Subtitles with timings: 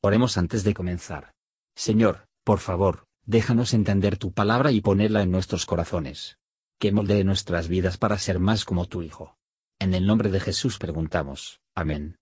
[0.00, 1.32] Oremos antes de comenzar.
[1.74, 6.38] Señor, por favor, déjanos entender tu palabra y ponerla en nuestros corazones.
[6.78, 9.36] Que moldee nuestras vidas para ser más como tu Hijo.
[9.80, 11.60] En el nombre de Jesús preguntamos.
[11.74, 12.16] Amén.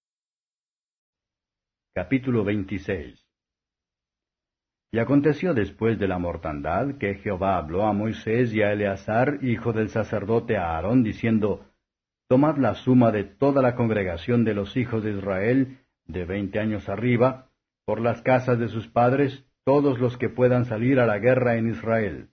[1.94, 3.26] Capítulo 26
[4.92, 9.74] Y aconteció después de la mortandad que Jehová habló a Moisés y a Eleazar, hijo
[9.74, 11.66] del sacerdote Aarón, diciendo,
[12.26, 16.88] Tomad la suma de toda la congregación de los hijos de Israel, de veinte años
[16.88, 17.45] arriba,
[17.86, 21.70] por las casas de sus padres todos los que puedan salir a la guerra en
[21.70, 22.28] Israel.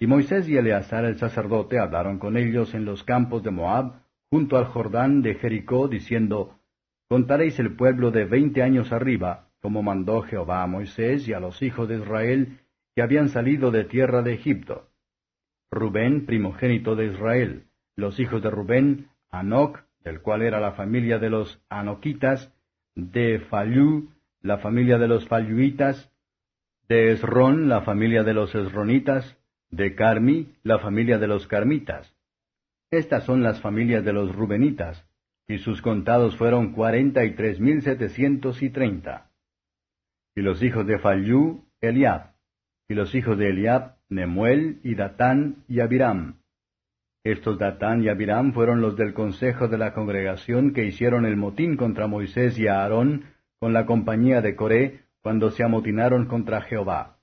[0.00, 4.56] Y Moisés y Eleazar el sacerdote hablaron con ellos en los campos de Moab, junto
[4.56, 6.58] al Jordán de Jericó, diciendo,
[7.08, 11.62] Contaréis el pueblo de veinte años arriba, como mandó Jehová a Moisés y a los
[11.62, 12.58] hijos de Israel,
[12.94, 14.90] que habían salido de tierra de Egipto.
[15.70, 21.30] Rubén, primogénito de Israel, los hijos de Rubén, Anoc, del cual era la familia de
[21.30, 22.52] los Anoquitas,
[22.94, 24.10] de Falú,
[24.44, 26.12] la familia de los Faluitas,
[26.86, 29.38] de Esrón, la familia de los Esronitas,
[29.70, 32.14] de Carmi, la familia de los Carmitas.
[32.90, 35.08] Estas son las familias de los Rubenitas,
[35.48, 39.30] y sus contados fueron cuarenta y tres mil setecientos y treinta.
[40.36, 42.34] Y los hijos de Falú, Eliab,
[42.86, 46.40] y los hijos de Eliab, Nemuel, y Datán, y Abiram.
[47.24, 51.78] Estos Datán y Abiram fueron los del consejo de la congregación que hicieron el motín
[51.78, 53.32] contra Moisés y Aarón,
[53.64, 57.16] con la compañía de Coré cuando se amotinaron contra Jehová.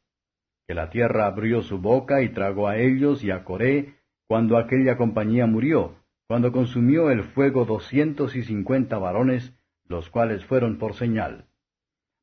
[0.67, 4.97] Que la tierra abrió su boca y tragó a ellos y a Coré cuando aquella
[4.97, 5.97] compañía murió,
[6.27, 11.45] cuando consumió el fuego doscientos y cincuenta varones, los cuales fueron por señal.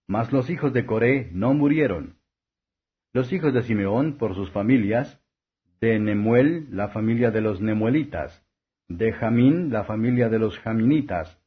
[0.08, 2.16] Mas los hijos de Coré no murieron.
[3.12, 5.22] Los hijos de Simeón por sus familias,
[5.80, 8.44] de Nemuel, la familia de los Nemuelitas,
[8.88, 11.40] de Jamín, la familia de los Jaminitas,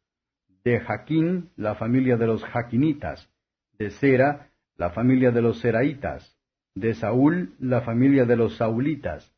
[0.63, 3.29] de Jaquín, la familia de los Jaquinitas,
[3.77, 6.37] de Sera, la familia de los Seraitas,
[6.75, 9.33] de Saúl, la familia de los Saulitas.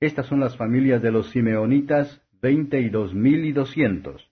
[0.00, 4.30] Estas son las familias de los Simeonitas, veinte y dos mil y doscientos.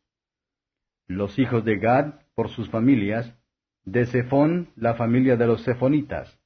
[1.06, 3.36] Los hijos de Gad, por sus familias,
[3.84, 6.38] de Zephón, la familia de los Zephonitas,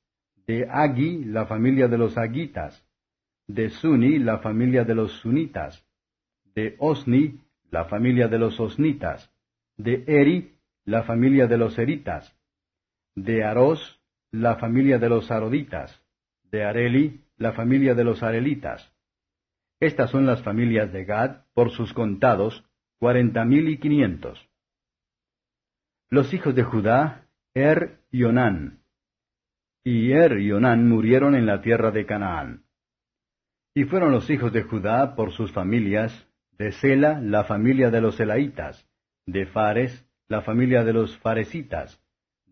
[0.47, 2.87] de Agi, la familia de los Agitas,
[3.47, 5.87] de Suni, la familia de los Sunitas,
[6.55, 9.34] de Osni, la familia de los Osnitas,
[9.77, 12.37] de Eri, la familia de los Eritas,
[13.15, 16.03] de Aros, la familia de los Aroditas,
[16.51, 18.93] de Areli, la familia de los Arelitas.
[19.81, 22.65] Estas son las familias de Gad, por sus contados,
[22.99, 24.49] cuarenta mil y quinientos.
[26.11, 28.81] Los hijos de Judá, Er y Onán.
[29.85, 32.65] Y Er y Onán murieron en la tierra de Canaán.
[33.75, 38.19] Y fueron los hijos de Judá por sus familias, de Sela, la familia de los
[38.21, 38.89] Elaitas,
[39.27, 42.01] de Fares, la familia de los Faresitas,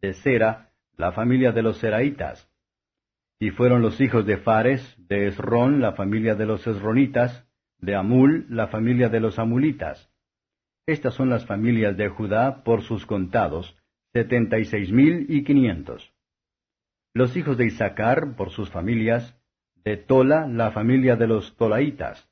[0.01, 2.49] de Sera, la familia de los Seraitas.
[3.39, 7.47] Y fueron los hijos de Fares, de Esrón, la familia de los Esronitas,
[7.79, 10.11] de Amul, la familia de los Amulitas.
[10.87, 13.77] Estas son las familias de Judá por sus contados,
[14.13, 16.13] setenta y seis mil y quinientos.
[17.15, 19.37] Los hijos de Isaacar por sus familias,
[19.85, 22.31] de Tola, la familia de los Tolaitas,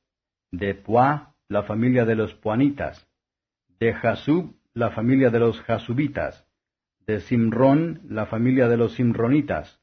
[0.52, 3.09] de Puá, la familia de los Puanitas,
[3.80, 6.46] de Jasub, la familia de los Jasubitas,
[7.06, 9.80] de Simrón, la familia de los Simronitas.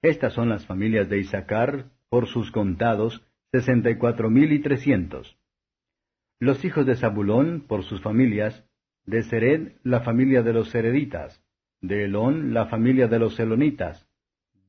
[0.00, 5.36] Estas son las familias de Isaacar, por sus contados, sesenta y cuatro mil y trescientos.
[6.38, 8.64] Los hijos de Zabulón, por sus familias,
[9.06, 11.44] de Sered, la familia de los Sereditas,
[11.80, 14.08] de Elón, la familia de los Elonitas,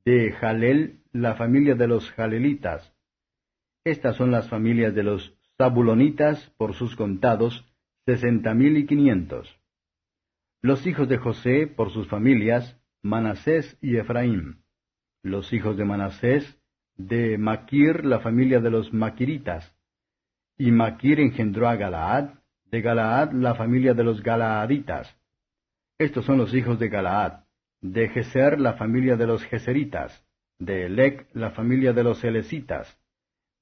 [0.03, 2.91] de Jalel, la familia de los Jalelitas.
[3.84, 7.70] Estas son las familias de los Zabulonitas, por sus contados,
[8.06, 9.59] sesenta mil y quinientos.
[10.62, 14.63] Los hijos de José, por sus familias, Manasés y Efraín.
[15.23, 16.59] Los hijos de Manasés,
[16.97, 19.75] de Maquir, la familia de los Maquiritas.
[20.57, 22.35] Y Maquir engendró a Galaad,
[22.66, 25.15] de Galaad la familia de los Galaaditas.
[25.98, 27.44] Estos son los hijos de Galaad,
[27.81, 30.25] de Geser la familia de los Geseritas,
[30.59, 33.00] de Elec la familia de los Elesitas,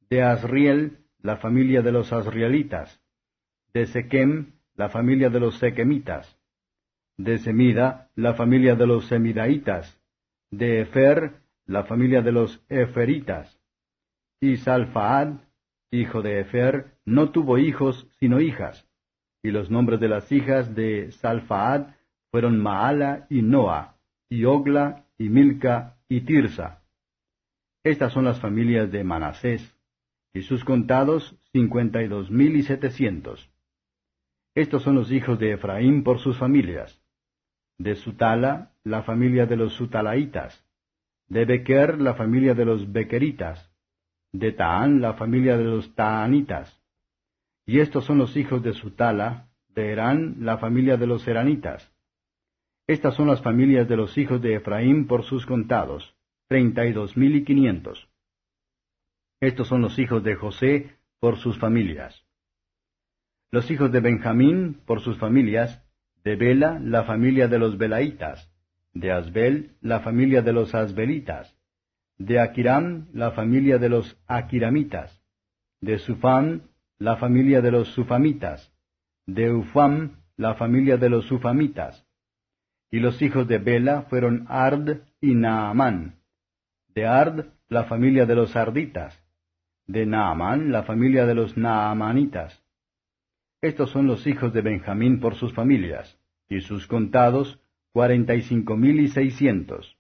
[0.09, 3.01] de Asriel la familia de los Asrielitas,
[3.74, 6.38] de Sequem, la familia de los Sequemitas,
[7.18, 10.00] de Semida, la familia de los Semidaitas,
[10.51, 11.33] de Efer,
[11.66, 13.60] la familia de los Eferitas,
[14.42, 15.42] y Salfaad,
[15.92, 18.88] hijo de Efer, no tuvo hijos sino hijas,
[19.44, 21.95] y los nombres de las hijas de Salfaad
[22.31, 23.98] fueron Maala y Noa,
[24.30, 26.81] y Ogla, y Milca, y Tirsa.
[27.83, 29.75] Estas son las familias de Manasés,
[30.33, 33.50] y sus contados cincuenta y dos mil y setecientos.
[34.59, 37.01] Estos son los hijos de Efraín por sus familias.
[37.77, 40.67] De Sutala, la familia de los Sutalaitas.
[41.29, 43.71] De Bequer, la familia de los Bequeritas.
[44.33, 46.77] De Taán, la familia de los Taanitas.
[47.65, 51.89] Y estos son los hijos de Sutala, de Herán, la familia de los Heranitas.
[52.85, 56.17] Estas son las familias de los hijos de Efraín por sus contados,
[56.50, 58.09] treinta y dos mil y quinientos.
[59.39, 62.25] Estos son los hijos de José por sus familias.
[63.51, 65.84] Los hijos de Benjamín por sus familias,
[66.24, 68.51] de Bela, la familia de los Belaitas,
[68.94, 71.57] de Asbel, la familia de los Asbelitas,
[72.18, 75.19] de Akiram, la familia de los Akiramitas,
[75.81, 76.62] de Sufam,
[77.00, 78.72] la familia de los Sufamitas,
[79.25, 82.06] de Ufam, la familia de los Sufamitas,
[82.92, 86.19] y los hijos de Bela fueron Ard y Naamán.
[86.88, 89.19] De Ard, la familia de los Arditas.
[89.88, 92.63] De Naamán, la familia de los Naamanitas.
[93.61, 96.17] Estos son los hijos de Benjamín por sus familias,
[96.47, 97.59] y sus contados,
[97.91, 99.97] cuarenta y cinco mil y seiscientos.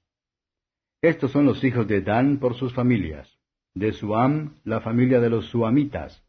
[1.01, 3.37] Estos son los hijos de Dan por sus familias.
[3.73, 6.25] De Suam, la familia de los Suamitas.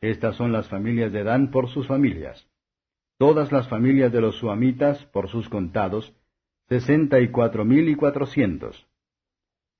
[0.00, 2.50] Estas son las familias de Dan por sus familias
[3.20, 6.16] todas las familias de los suamitas, por sus contados,
[6.70, 8.88] sesenta y cuatro mil y cuatrocientos.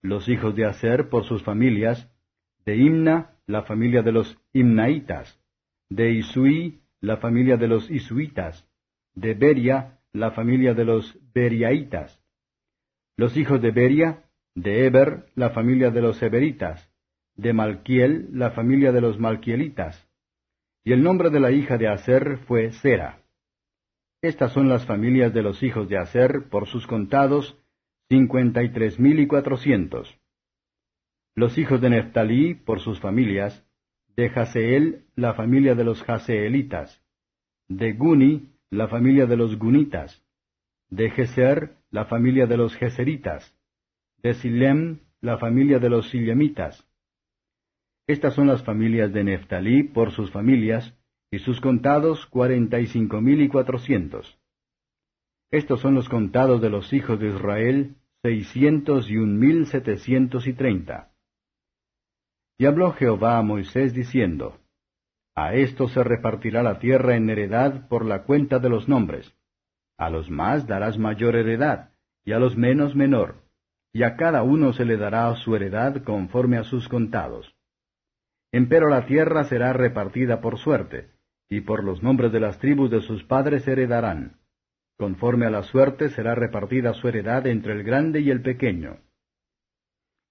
[0.03, 2.07] Los hijos de Aser, por sus familias,
[2.67, 5.41] de Imna, la familia de los Imnaitas,
[5.89, 8.69] de Isui, la familia de los Isuitas,
[9.15, 12.21] de Beria, la familia de los Beriaitas.
[13.17, 14.25] Los hijos de Beria,
[14.55, 16.91] de Eber, la familia de los Eberitas,
[17.37, 20.07] de Malquiel, la familia de los Malquielitas.
[20.85, 23.23] Y el nombre de la hija de Aser fue Sera.
[24.23, 27.59] Estas son las familias de los hijos de Aser, por sus contados,
[28.09, 30.19] cincuenta y tres mil y cuatrocientos.
[31.35, 33.65] Los hijos de Neftalí, por sus familias,
[34.17, 37.03] de Jaseel, la familia de los Jaseelitas,
[37.69, 40.25] de Guni, la familia de los Gunitas,
[40.89, 43.57] de Geser, la familia de los Geseritas,
[44.23, 46.87] de Silem, la familia de los Silemitas.
[48.07, 50.97] Estas son las familias de Neftalí por sus familias,
[51.31, 54.37] y sus contados cuarenta y cinco mil y cuatrocientos.
[55.53, 60.53] Estos son los contados de los hijos de Israel, seiscientos y un mil setecientos y
[60.55, 61.10] treinta.
[62.61, 64.59] Y habló Jehová a Moisés diciendo,
[65.35, 69.35] A esto se repartirá la tierra en heredad por la cuenta de los nombres.
[69.97, 71.93] A los más darás mayor heredad,
[72.23, 73.37] y a los menos menor,
[73.95, 77.51] y a cada uno se le dará su heredad conforme a sus contados.
[78.53, 81.13] Empero la tierra será repartida por suerte,
[81.49, 84.37] y por los nombres de las tribus de sus padres heredarán.
[84.99, 88.99] Conforme a la suerte será repartida su heredad entre el grande y el pequeño.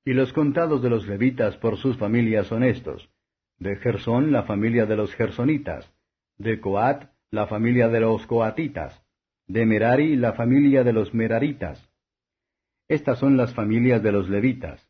[0.05, 3.09] Y los contados de los levitas por sus familias son estos.
[3.57, 5.91] De Gersón la familia de los gersonitas,
[6.37, 9.03] de Coat la familia de los coatitas,
[9.47, 11.89] de Merari la familia de los meraritas.
[12.87, 14.89] Estas son las familias de los levitas,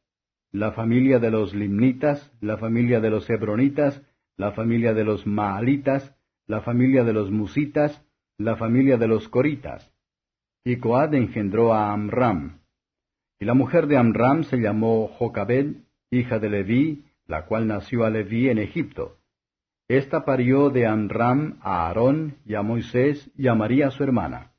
[0.51, 4.01] la familia de los limnitas, la familia de los hebronitas,
[4.38, 6.15] la familia de los maalitas,
[6.47, 8.06] la familia de los musitas,
[8.38, 9.91] la familia de los coritas.
[10.63, 12.61] Y Coad engendró a Amram.
[13.39, 15.75] Y la mujer de Amram se llamó Jocabed,
[16.12, 19.18] hija de Leví, la cual nació a Leví en Egipto.
[19.88, 24.52] Esta parió de Amram a Aarón y a Moisés y a María su hermana.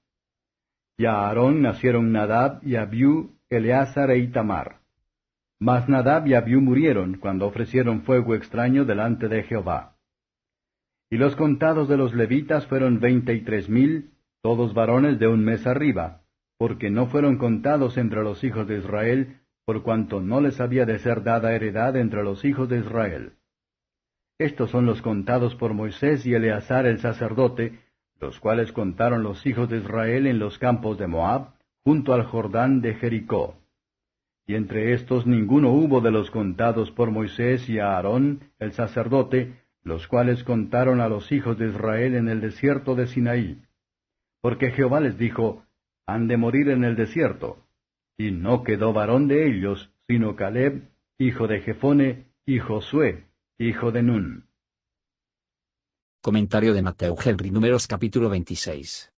[0.96, 4.80] Y a Aarón nacieron Nadab y Abiú, Eleazar e Itamar.
[5.58, 9.96] Mas Nadab y Abiú murieron cuando ofrecieron fuego extraño delante de Jehová.
[11.10, 14.10] Y los contados de los levitas fueron veinte y tres mil,
[14.42, 16.19] todos varones de un mes arriba,
[16.60, 20.98] porque no fueron contados entre los hijos de Israel, por cuanto no les había de
[20.98, 23.32] ser dada heredad entre los hijos de Israel.
[24.38, 27.78] Estos son los contados por Moisés y Eleazar el sacerdote,
[28.20, 32.82] los cuales contaron los hijos de Israel en los campos de Moab, junto al Jordán
[32.82, 33.56] de Jericó.
[34.46, 40.06] Y entre estos ninguno hubo de los contados por Moisés y Aarón el sacerdote, los
[40.08, 43.62] cuales contaron a los hijos de Israel en el desierto de Sinaí.
[44.42, 45.64] Porque Jehová les dijo,
[46.12, 47.66] han de morir en el desierto.
[48.18, 54.02] Y no quedó varón de ellos, sino Caleb, hijo de Jefone, y Josué, hijo de
[54.02, 54.48] Nun.
[56.20, 59.12] Comentario de Mateo Henry Números capítulo 26.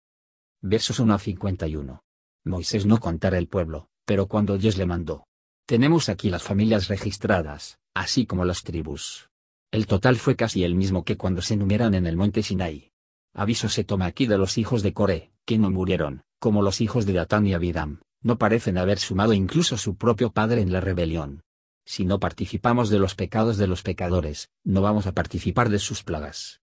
[0.61, 2.03] Versos 1 a 51.
[2.43, 5.25] Moisés no contara el pueblo, pero cuando Dios le mandó.
[5.65, 9.29] Tenemos aquí las familias registradas, así como las tribus.
[9.71, 12.91] El total fue casi el mismo que cuando se enumeran en el monte Sinai.
[13.33, 17.05] Aviso se toma aquí de los hijos de Coré, que no murieron, como los hijos
[17.05, 21.43] de Datán y Abidam, no parecen haber sumado incluso su propio padre en la rebelión.
[21.85, 26.01] Si no participamos de los pecados de los pecadores, no vamos a participar de sus
[26.01, 26.61] plagas.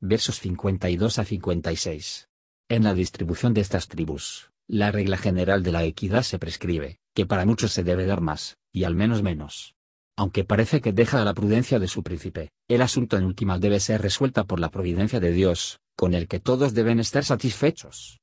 [0.00, 2.28] Versos 52 a 56.
[2.68, 7.24] En la distribución de estas tribus, La regla general de la equidad se prescribe, que
[7.24, 9.76] para muchos se debe dar más, y al menos menos.
[10.16, 13.78] Aunque parece que deja a la prudencia de su príncipe, el asunto en última debe
[13.78, 18.18] ser resuelta por la providencia de Dios, con el que todos deben estar satisfechos.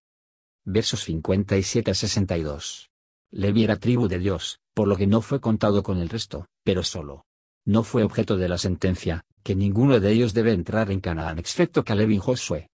[0.64, 2.92] Versos 57 a 62.
[3.32, 6.84] Levi era tribu de Dios, por lo que no fue contado con el resto, pero
[6.84, 7.26] solo.
[7.66, 11.84] No fue objeto de la sentencia, que ninguno de ellos debe entrar en Canaán excepto
[11.84, 12.70] Caleb y Josué.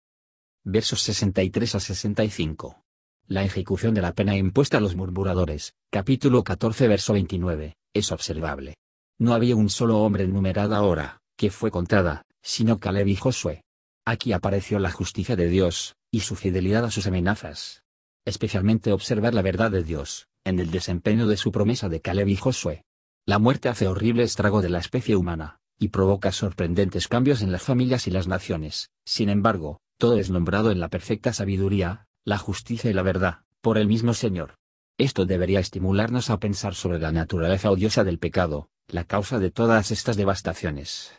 [0.66, 2.84] Versos 63 a 65.
[3.28, 8.76] La ejecución de la pena impuesta a los murmuradores, capítulo 14 verso 29, es observable.
[9.18, 13.64] No había un solo hombre enumerada ahora, que fue contada, sino Caleb y Josué.
[14.06, 17.84] Aquí apareció la justicia de Dios, y su fidelidad a sus amenazas.
[18.26, 22.36] Especialmente observar la verdad de Dios, en el desempeño de su promesa de Caleb y
[22.36, 22.84] Josué.
[23.26, 27.62] La muerte hace horrible estrago de la especie humana, y provoca sorprendentes cambios en las
[27.62, 28.90] familias y las naciones.
[29.06, 33.78] Sin embargo, todo es nombrado en la perfecta sabiduría, la justicia y la verdad, por
[33.78, 34.56] el mismo Señor.
[34.98, 39.92] Esto debería estimularnos a pensar sobre la naturaleza odiosa del pecado, la causa de todas
[39.92, 41.14] estas devastaciones.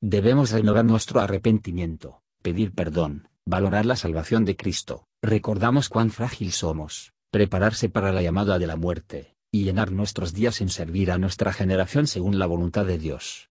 [0.00, 7.12] Debemos renovar nuestro arrepentimiento, pedir perdón, valorar la salvación de Cristo, recordamos cuán frágil somos,
[7.30, 11.52] prepararse para la llamada de la muerte, y llenar nuestros días en servir a nuestra
[11.52, 13.50] generación según la voluntad de Dios.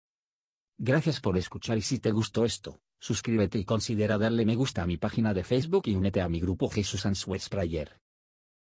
[0.79, 4.87] Gracias por escuchar y si te gustó esto, suscríbete y considera darle me gusta a
[4.87, 8.02] mi página de Facebook y únete a mi grupo Jesús Answers Prayer.